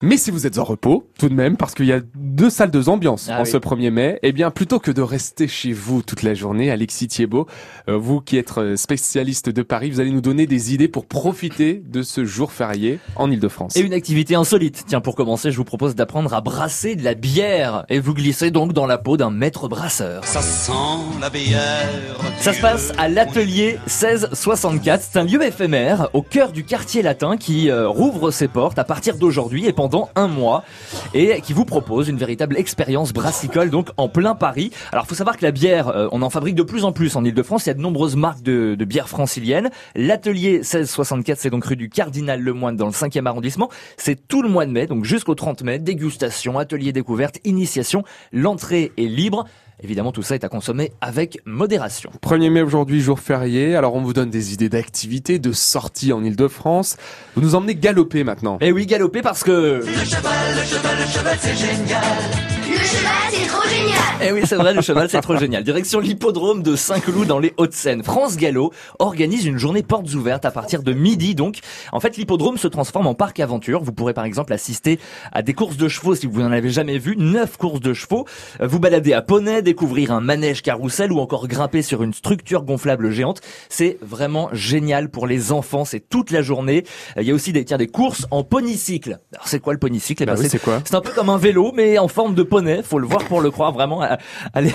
Mais 0.00 0.16
si 0.16 0.30
vous 0.30 0.46
êtes 0.46 0.58
en 0.58 0.64
repos, 0.64 1.10
tout 1.18 1.28
de 1.28 1.34
même, 1.34 1.56
parce 1.56 1.74
qu'il 1.74 1.86
y 1.86 1.92
a 1.92 1.98
deux 2.14 2.50
salles 2.50 2.70
de 2.70 2.88
ambiance 2.88 3.26
Ah 3.28 3.40
en 3.40 3.42
oui. 3.42 3.50
ce 3.50 3.56
1er 3.56 3.90
mai, 3.90 4.20
eh 4.22 4.30
bien, 4.30 4.52
plutôt 4.52 4.78
que 4.78 4.92
de 4.92 5.02
rester 5.02 5.48
chez 5.48 5.72
vous 5.72 6.02
toute 6.02 6.22
la 6.22 6.34
journée, 6.34 6.70
Alexis 6.70 7.08
Thiebaud, 7.08 7.48
euh, 7.88 7.96
vous 7.96 8.20
qui 8.20 8.36
êtes 8.36 8.56
euh, 8.58 8.76
spécialiste 8.76 9.48
de 9.50 9.62
Paris, 9.62 9.90
vous 9.90 9.98
allez 9.98 10.12
nous 10.12 10.20
donner 10.20 10.46
des 10.46 10.72
idées 10.72 10.86
pour 10.86 11.04
profiter 11.06 11.82
de 11.84 12.02
ce 12.02 12.24
jour 12.24 12.52
férié 12.52 13.00
en 13.16 13.28
Ile-de-France. 13.28 13.76
Et 13.76 13.80
une 13.80 13.92
activité 13.92 14.36
insolite. 14.36 14.84
Tiens, 14.86 15.00
pour 15.00 15.16
commencer, 15.16 15.50
je 15.50 15.56
vous 15.56 15.64
propose 15.64 15.96
d'apprendre 15.96 16.32
à 16.32 16.42
brasser 16.42 16.94
de 16.94 17.02
la 17.02 17.14
bière. 17.14 17.84
Et 17.88 17.98
vous 17.98 18.14
glissez 18.14 18.52
donc 18.52 18.72
dans 18.72 18.86
la 18.86 18.98
peau 18.98 19.16
d'un 19.16 19.32
maître 19.32 19.66
brasseur. 19.66 20.24
Ça 20.24 20.42
sent 20.42 20.72
la 21.20 21.28
bière. 21.28 21.88
Ça 22.38 22.52
se 22.52 22.60
passe 22.60 22.92
à 22.98 23.08
l'atelier 23.08 23.80
1664. 23.88 25.02
C'est 25.10 25.18
un 25.18 25.24
lieu 25.24 25.44
éphémère 25.44 26.08
au 26.12 26.22
cœur 26.22 26.52
du 26.52 26.62
quartier 26.62 27.02
latin 27.02 27.36
qui 27.36 27.68
euh, 27.68 27.88
rouvre 27.88 28.30
ses 28.30 28.46
portes 28.46 28.78
à 28.78 28.84
partir 28.84 29.16
d'aujourd'hui 29.16 29.66
et 29.66 29.72
pendant 29.72 29.87
un 30.14 30.28
mois 30.28 30.64
et 31.14 31.40
qui 31.40 31.52
vous 31.52 31.64
propose 31.64 32.08
une 32.08 32.16
véritable 32.16 32.56
expérience 32.56 33.12
brassicole 33.12 33.70
donc 33.70 33.88
en 33.96 34.08
plein 34.08 34.34
Paris. 34.34 34.70
Alors 34.92 35.06
faut 35.06 35.14
savoir 35.14 35.36
que 35.36 35.44
la 35.44 35.50
bière, 35.50 35.88
euh, 35.88 36.08
on 36.12 36.22
en 36.22 36.30
fabrique 36.30 36.54
de 36.54 36.62
plus 36.62 36.84
en 36.84 36.92
plus 36.92 37.16
en 37.16 37.24
Ile-de-France. 37.24 37.66
Il 37.66 37.68
y 37.68 37.70
a 37.70 37.74
de 37.74 37.80
nombreuses 37.80 38.16
marques 38.16 38.42
de, 38.42 38.74
de 38.74 38.84
bières 38.84 39.08
franciliennes. 39.08 39.70
L'atelier 39.94 40.58
1664, 40.58 41.38
c'est 41.38 41.50
donc 41.50 41.64
rue 41.64 41.76
du 41.76 41.88
Cardinal 41.88 42.40
Lemoine 42.40 42.76
dans 42.76 42.86
le 42.86 42.92
5e 42.92 43.26
arrondissement. 43.26 43.70
C'est 43.96 44.28
tout 44.28 44.42
le 44.42 44.48
mois 44.48 44.66
de 44.66 44.70
mai, 44.70 44.86
donc 44.86 45.04
jusqu'au 45.04 45.34
30 45.34 45.62
mai. 45.62 45.78
Dégustation, 45.78 46.58
atelier 46.58 46.92
découverte, 46.92 47.38
initiation. 47.44 48.04
L'entrée 48.32 48.92
est 48.96 49.02
libre. 49.02 49.46
Évidemment, 49.82 50.10
tout 50.10 50.22
ça 50.22 50.34
est 50.34 50.42
à 50.44 50.48
consommer 50.48 50.92
avec 51.00 51.38
modération. 51.44 52.10
1er 52.22 52.50
mai 52.50 52.62
aujourd'hui, 52.62 53.00
jour 53.00 53.20
férié. 53.20 53.76
Alors, 53.76 53.94
on 53.94 54.02
vous 54.02 54.12
donne 54.12 54.30
des 54.30 54.52
idées 54.52 54.68
d'activités, 54.68 55.38
de 55.38 55.52
sorties 55.52 56.12
en 56.12 56.24
Ile-de-France. 56.24 56.96
Vous 57.36 57.42
nous 57.42 57.54
emmenez 57.54 57.76
galoper 57.76 58.24
maintenant. 58.24 58.58
Et 58.60 58.72
oui, 58.72 58.86
galoper 58.86 59.22
parce 59.22 59.44
que... 59.44 59.82
Le 59.84 61.14
cheval, 61.14 61.38
c'est 61.40 62.57
trop 62.82 63.68
génial 63.68 63.98
Eh 64.22 64.32
oui, 64.32 64.40
c'est 64.44 64.56
vrai, 64.56 64.74
le 64.74 64.82
cheval, 64.82 65.08
c'est 65.10 65.20
trop 65.20 65.36
génial. 65.36 65.64
Direction 65.64 66.00
l'hippodrome 66.00 66.62
de 66.62 66.76
Saint-Cloud 66.76 67.26
dans 67.26 67.38
les 67.38 67.54
Hauts-de-Seine. 67.56 68.02
France 68.04 68.36
Gallo 68.36 68.72
organise 68.98 69.46
une 69.46 69.58
journée 69.58 69.82
portes 69.82 70.12
ouvertes 70.14 70.44
à 70.44 70.50
partir 70.50 70.82
de 70.82 70.92
midi, 70.92 71.34
donc. 71.34 71.58
En 71.92 72.00
fait, 72.00 72.16
l'hippodrome 72.16 72.58
se 72.58 72.68
transforme 72.68 73.06
en 73.06 73.14
parc 73.14 73.40
aventure. 73.40 73.82
Vous 73.82 73.92
pourrez 73.92 74.14
par 74.14 74.24
exemple 74.24 74.52
assister 74.52 74.98
à 75.32 75.42
des 75.42 75.54
courses 75.54 75.76
de 75.76 75.88
chevaux 75.88 76.14
si 76.14 76.26
vous 76.26 76.40
n'en 76.40 76.52
avez 76.52 76.70
jamais 76.70 76.98
vu. 76.98 77.16
Neuf 77.16 77.56
courses 77.56 77.80
de 77.80 77.94
chevaux. 77.94 78.26
Euh, 78.60 78.66
Vous 78.66 78.78
balader 78.78 79.12
à 79.12 79.22
poney, 79.22 79.62
découvrir 79.62 80.12
un 80.12 80.20
manège 80.20 80.62
carrousel 80.62 81.12
ou 81.12 81.18
encore 81.20 81.48
grimper 81.48 81.82
sur 81.82 82.02
une 82.02 82.14
structure 82.14 82.62
gonflable 82.62 83.10
géante. 83.10 83.40
C'est 83.68 83.98
vraiment 84.02 84.48
génial 84.52 85.10
pour 85.10 85.26
les 85.26 85.52
enfants. 85.52 85.84
C'est 85.84 86.08
toute 86.08 86.30
la 86.30 86.42
journée. 86.42 86.84
Euh, 87.16 87.22
Il 87.22 87.28
y 87.28 87.30
a 87.30 87.34
aussi 87.34 87.52
des, 87.52 87.64
tiens, 87.64 87.78
des 87.78 87.86
courses 87.88 88.26
en 88.30 88.44
ponycycle. 88.44 89.18
Alors, 89.34 89.48
c'est 89.48 89.60
quoi 89.60 89.72
le 89.72 89.78
ponycycle? 89.78 90.22
Eh 90.22 90.26
Bah 90.26 90.34
ben, 90.34 90.42
oui, 90.42 90.48
c'est 90.50 90.62
quoi? 90.62 90.80
c'est 90.84 90.94
un 90.94 91.00
peu 91.00 91.10
comme 91.12 91.30
un 91.30 91.38
vélo, 91.38 91.72
mais 91.74 91.98
en 91.98 92.08
forme 92.08 92.34
de 92.34 92.42
poney. 92.42 92.67
Faut 92.82 92.98
le 92.98 93.06
voir 93.06 93.24
pour 93.24 93.40
le 93.40 93.50
croire 93.50 93.72
vraiment. 93.72 94.02
Allez, 94.54 94.72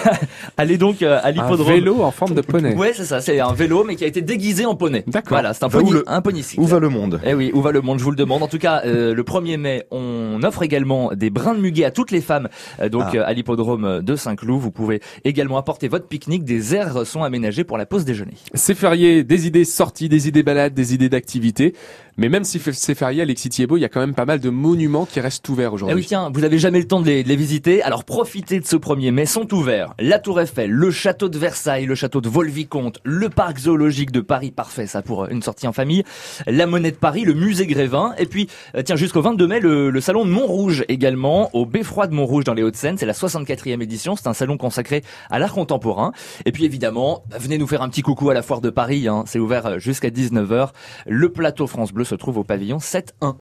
allez 0.58 0.77
donc 0.77 1.02
euh, 1.02 1.19
à 1.22 1.27
Un 1.27 1.31
l'hippodrome. 1.31 1.73
vélo 1.73 2.02
en 2.03 2.11
forme 2.11 2.33
de 2.33 2.41
poney. 2.41 2.75
Ouais, 2.75 2.91
c'est 2.95 3.05
ça. 3.05 3.22
C'est 3.22 3.39
un 3.39 3.53
vélo, 3.53 3.83
mais 3.83 3.95
qui 3.95 4.03
a 4.03 4.08
été 4.08 4.22
déguisé 4.22 4.66
en 4.66 4.75
poney. 4.75 5.03
D'accord. 5.08 5.30
Voilà, 5.38 5.53
c'est 5.53 5.63
un 5.63 5.69
pony, 5.69 5.91
le- 5.91 6.03
un 6.08 6.22
ponycycle. 6.22 6.61
Où 6.61 6.66
va 6.66 6.80
le 6.80 6.89
monde? 6.89 7.19
Eh 7.25 7.33
oui, 7.33 7.52
où 7.53 7.61
va 7.61 7.72
le 7.72 7.81
monde 7.81 8.00
Je 8.00 8.03
vous 8.03 8.11
le 8.11 8.16
demande. 8.17 8.44
En 8.44 8.47
tout 8.47 8.58
cas, 8.59 8.81
euh, 8.85 9.13
le 9.13 9.23
1er 9.23 9.58
mai, 9.58 9.83
on 9.91 10.39
offre 10.44 10.63
également 10.63 11.11
des 11.13 11.30
brins 11.30 11.55
de 11.55 11.59
muguet 11.59 11.85
à 11.85 11.91
toutes 11.91 12.11
les 12.11 12.22
femmes, 12.22 12.50
euh, 12.81 12.89
donc 12.89 13.03
Ah. 13.13 13.17
euh, 13.17 13.23
à 13.25 13.33
l'hippodrome 13.33 14.02
de 14.02 14.16
Saint-Cloud. 14.16 14.59
Vous 14.59 14.72
pouvez 14.72 15.02
également 15.23 15.57
apporter 15.57 15.88
votre 15.88 16.07
pique-nique. 16.07 16.44
Des 16.44 16.75
aires 16.75 17.05
sont 17.05 17.23
aménagées 17.23 17.63
pour 17.63 17.78
la 17.78 17.85
pause 17.85 18.05
déjeuner. 18.05 18.33
C'est 18.53 18.75
férié, 18.75 19.23
des 19.23 19.47
idées 19.47 19.66
sorties, 19.66 20.09
des 20.09 20.28
idées 20.28 20.44
balades, 20.44 20.73
des 20.73 20.94
idées 20.94 21.09
d'activités. 21.09 21.73
Mais 22.17 22.30
même 22.30 22.44
si 22.44 22.59
c'est 22.59 22.95
férié, 22.95 23.23
Alexis 23.23 23.50
Thiebaud, 23.50 23.78
il 23.78 23.81
y 23.81 23.86
a 23.86 23.89
quand 23.89 24.00
même 24.00 24.14
pas 24.14 24.25
mal 24.25 24.39
de 24.39 24.50
monuments 24.50 25.06
qui 25.06 25.19
restent 25.19 25.47
ouverts 25.50 25.73
aujourd'hui. 25.73 25.95
oui, 25.95 26.06
tiens, 26.06 26.30
vous 26.33 26.44
avez 26.44 26.59
jamais 26.59 26.80
le 26.80 26.88
temps 26.88 27.02
de 27.02 27.08
les, 27.08 27.23
de 27.23 27.28
les 27.28 27.36
visiter, 27.36 27.81
alors 27.81 28.03
profitez 28.03 28.59
de 28.59 28.66
ce 28.66 28.75
1er 28.75 29.11
mai, 29.11 29.25
sont 29.25 29.52
ouverts. 29.53 29.94
La 30.00 30.19
Tour 30.19 30.39
Eiffel, 30.39 30.69
le 30.69 30.91
château 30.91 31.28
de 31.28 31.38
Versailles, 31.38 31.86
le 31.86 31.95
château 31.95 32.22
de 32.22 32.30
Vaux-le-Vicomte, 32.30 33.00
le 33.03 33.29
parc 33.29 33.57
zoologique 33.57 34.12
de 34.12 34.22
Paris, 34.22 34.52
parfait 34.52 34.85
ça 34.85 35.02
pour 35.02 35.25
une 35.25 35.41
sortie 35.41 35.68
en 35.68 35.73
famille, 35.73 36.03
la 36.46 36.68
Monnaie 36.68 36.91
de 36.91 36.97
Paris, 36.97 37.23
le 37.23 37.34
musée 37.34 37.66
Grévin, 37.66 38.13
et 38.19 38.28
puis, 38.28 38.47
euh, 38.75 38.84
tiens, 38.84 38.96
jusqu'au 38.96 39.22
22 39.22 39.47
mai, 39.47 39.59
le, 39.59 39.90
le 39.90 40.02
salon 40.02 40.23
de 40.25 40.29
Montrouge 40.29 40.85
également, 40.90 41.50
au 41.53 41.66
Beffroi 41.66 42.07
de 42.07 42.13
Montrouge 42.13 42.44
dans 42.44 42.53
les 42.53 42.62
Hauts-de-Seine, 42.62 42.97
c'est 42.97 43.07
la 43.07 43.13
64e 43.13 43.81
édition, 43.81 44.16
c'est 44.16 44.28
un 44.28 44.34
salon 44.34 44.57
consacré 44.57 45.03
à 45.31 45.40
l'art 45.40 45.53
contemporain. 45.53 46.12
Et 46.46 46.52
puis 46.52 46.66
évidemment, 46.66 47.23
venez 47.31 47.57
nous 47.57 47.68
faire 47.68 47.81
un 47.81 47.90
petit 47.90 48.03
coucou 48.03 48.29
à 48.29 48.34
la 48.35 48.44
foire 48.44 48.62
de 48.62 48.69
Paris, 48.69 49.07
hein, 49.07 49.23
c'est 49.25 49.40
ouvert 49.40 49.66
euh, 49.66 49.79
jusqu'à 49.79 50.09
19h. 50.09 50.69
Le 51.07 51.29
plateau 51.29 51.66
France 51.66 51.91
Bleu 51.91 52.03
se 52.03 52.16
trouve 52.16 52.38
au 52.38 52.44
pavillon 52.44 52.78
7-1. 52.78 53.31